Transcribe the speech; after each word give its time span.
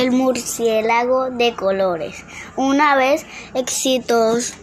el 0.00 0.12
murciélago 0.12 1.30
de 1.30 1.54
colores. 1.54 2.24
Una 2.56 2.96
vez 2.96 3.24
exitoso, 3.54 4.54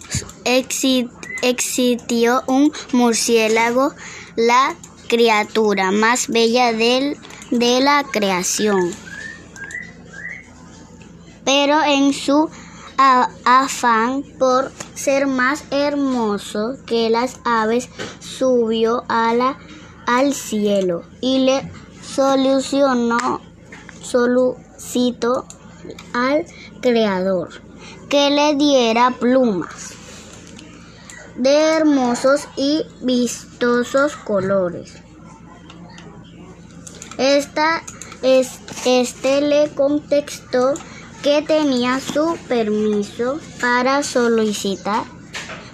existió 1.42 2.44
un 2.48 2.72
murciélago, 2.92 3.94
la 4.36 4.76
criatura 5.08 5.92
más 5.92 6.28
bella 6.28 6.74
de 6.74 7.18
la 7.82 8.04
creación. 8.12 8.92
Pero 11.44 11.82
en 11.84 12.14
su 12.14 12.50
afán 12.98 14.24
por 14.40 14.72
ser 14.94 15.28
más 15.28 15.64
hermoso 15.72 16.78
que 16.86 17.10
las 17.10 17.40
aves, 17.44 17.90
subió 18.20 19.04
a 19.10 19.34
la, 19.34 19.58
al 20.08 20.34
cielo 20.34 21.04
y 21.22 21.40
le 21.40 21.72
solucionó, 22.02 23.42
solicitó 24.78 25.46
al 26.14 26.46
Creador 26.82 27.50
que 28.10 28.30
le 28.30 28.56
diera 28.56 29.12
plumas 29.12 29.94
de 31.36 31.54
hermosos 31.54 32.48
y 32.56 32.84
vistosos 33.02 34.16
colores. 34.16 34.94
Esta, 37.18 37.84
este 38.22 39.42
le 39.42 39.70
contestó 39.72 40.74
que 41.24 41.42
tenía 41.42 42.00
su 42.00 42.38
permiso 42.48 43.40
para 43.60 44.04
solicitar, 44.04 45.04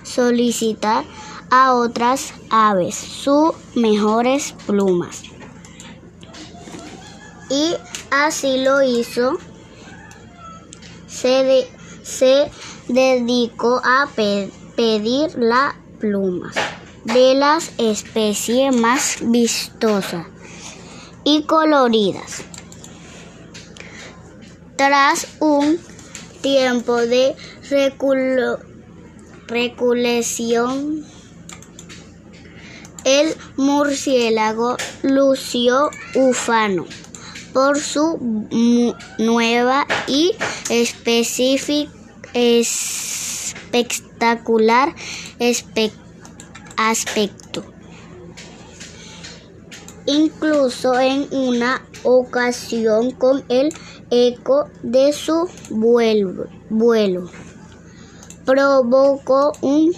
solicitar 0.03 1.03
a 1.49 1.73
otras 1.73 2.33
aves 2.49 2.95
sus 2.95 3.52
mejores 3.75 4.55
plumas. 4.65 5.23
Y 7.49 7.75
así 8.11 8.63
lo 8.63 8.83
hizo. 8.83 9.39
Se, 11.08 11.67
se 12.03 12.52
dedicó 12.88 13.81
a 13.83 14.08
pedir 14.75 15.31
las 15.38 15.75
plumas 15.99 16.55
de 17.05 17.33
las 17.33 17.71
especies 17.77 18.75
más 18.75 19.17
vistosas 19.21 20.27
y 21.23 21.44
coloridas. 21.44 22.44
Tras 24.75 25.27
un 25.39 25.80
tiempo 26.41 26.97
de 26.97 27.36
reculeción, 29.47 31.05
el 33.03 33.36
murciélago 33.58 34.77
lució 35.03 35.89
ufano 36.16 36.86
por 37.53 37.80
su 37.80 38.17
nueva 39.17 39.88
y 40.07 40.35
espectacular 42.33 44.93
aspecto. 46.77 47.63
Incluso 50.05 50.99
en 50.99 51.27
una 51.31 51.81
ocasión 52.03 53.11
con 53.11 53.43
el 53.49 53.73
eco 54.09 54.69
de 54.83 55.13
su 55.13 55.47
vuelo, 55.69 56.47
provocó 58.45 59.53
un 59.61 59.93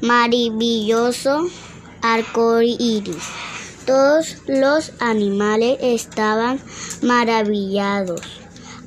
maravilloso 0.00 1.46
arco 2.02 2.62
iris. 2.62 3.53
Todos 3.86 4.36
los 4.46 4.92
animales 4.98 5.78
estaban 5.82 6.58
maravillados. 7.02 8.22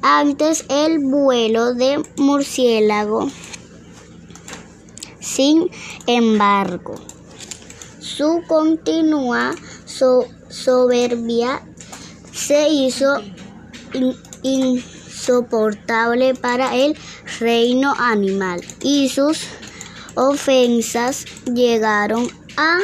Antes 0.02 0.66
el 0.70 1.00
vuelo 1.00 1.76
de 1.76 2.04
murciélago, 2.18 3.30
sin 5.20 5.70
embargo, 6.08 6.96
su 8.00 8.42
continua 8.48 9.54
soberbia 10.50 11.62
se 12.32 12.70
hizo 12.70 13.22
insoportable 14.42 16.34
para 16.34 16.76
el 16.76 16.98
reino 17.40 17.94
animal 17.98 18.62
y 18.82 19.10
sus 19.10 19.42
ofensas 20.16 21.26
llegaron 21.46 22.28
a 22.56 22.80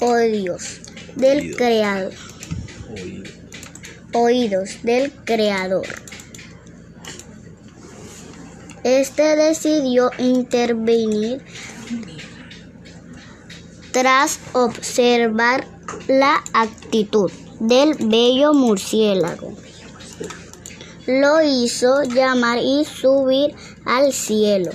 oídos 0.00 0.80
del 1.16 1.56
creador. 1.56 2.12
Oídos 4.14 4.82
del 4.82 5.12
creador. 5.24 5.86
Este 8.84 9.36
decidió 9.36 10.10
intervenir 10.18 11.42
tras 13.92 14.40
observar 14.52 15.66
la 16.08 16.42
actitud 16.52 17.30
del 17.60 17.94
bello 17.94 18.54
murciélago. 18.54 19.52
Lo 21.06 21.42
hizo 21.42 22.02
llamar 22.02 22.58
y 22.58 22.84
subir 22.84 23.54
al 23.84 24.12
cielo. 24.12 24.70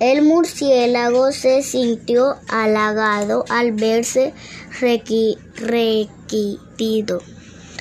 El 0.00 0.22
murciélago 0.22 1.30
se 1.30 1.62
sintió 1.62 2.36
halagado 2.48 3.44
al 3.50 3.72
verse 3.72 4.32
requerido, 4.80 6.08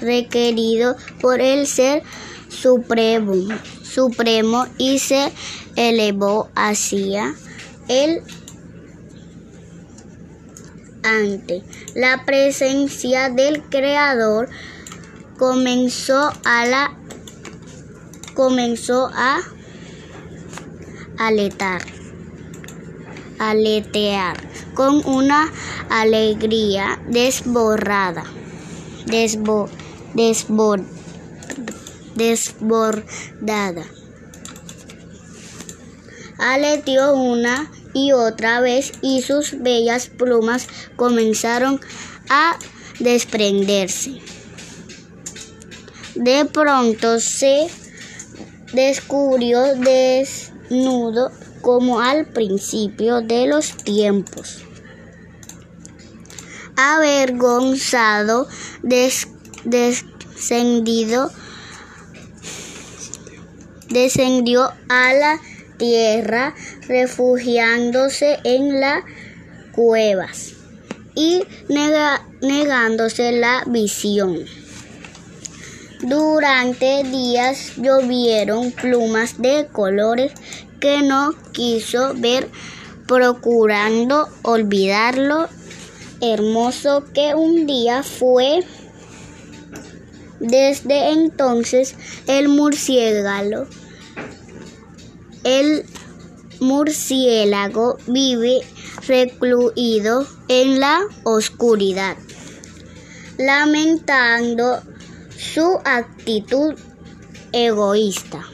requerido 0.01 0.97
por 1.21 1.39
el 1.39 1.65
ser 1.65 2.03
supremo, 2.49 3.35
supremo 3.83 4.67
y 4.77 4.99
se 4.99 5.31
elevó 5.77 6.49
hacia 6.55 7.35
el 7.87 8.21
ante. 11.03 11.63
La 11.95 12.25
presencia 12.25 13.29
del 13.29 13.63
creador 13.63 14.49
comenzó 15.37 16.33
a 16.43 16.65
la 16.65 16.97
comenzó 18.35 19.09
a 19.13 19.39
aletar 21.17 21.98
aletear 23.39 24.37
con 24.75 25.03
una 25.05 25.51
alegría 25.89 27.01
desbordada 27.07 28.23
desbo, 29.05 29.69
desbordada 32.15 33.85
aleteó 36.39 37.15
una 37.15 37.69
y 37.93 38.13
otra 38.13 38.61
vez 38.61 38.93
y 39.01 39.21
sus 39.21 39.61
bellas 39.61 40.07
plumas 40.07 40.67
comenzaron 40.95 41.79
a 42.29 42.57
desprenderse. 42.99 44.19
De 46.15 46.45
pronto 46.45 47.19
se 47.19 47.67
descubrió 48.73 49.75
desnudo 49.75 51.31
como 51.69 52.01
al 52.01 52.25
principio 52.25 53.21
de 53.21 53.45
los 53.45 53.77
tiempos. 53.77 54.63
Avergonzado, 56.75 58.47
descendido, 59.65 61.29
descendió 63.87 64.71
a 64.89 65.13
la 65.13 65.39
tierra 65.77 66.55
refugiándose 66.87 68.39
en 68.43 68.79
las 68.79 69.03
cuevas 69.71 70.53
y 71.13 71.43
negándose 72.39 73.33
la 73.33 73.63
visión. 73.67 74.39
Durante 76.01 77.03
días 77.03 77.73
llovieron 77.75 78.71
plumas 78.71 79.39
de 79.39 79.67
colores 79.71 80.31
que 80.79 81.01
no 81.01 81.33
quiso 81.51 82.13
ver, 82.15 82.49
procurando 83.07 84.27
olvidar 84.43 85.17
lo 85.17 85.47
hermoso 86.21 87.05
que 87.13 87.33
un 87.35 87.65
día 87.65 88.03
fue. 88.03 88.63
Desde 90.39 91.11
entonces 91.11 91.95
el 92.27 92.47
murciélago 92.47 93.67
el 95.43 95.85
murciélago 96.59 97.97
vive 98.07 98.61
recluido 99.07 100.27
en 100.47 100.79
la 100.79 100.99
oscuridad, 101.23 102.17
lamentando 103.37 104.81
su 105.37 105.79
actitud 105.85 106.75
egoísta. 107.53 108.45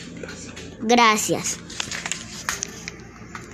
Gracias. 0.82 1.65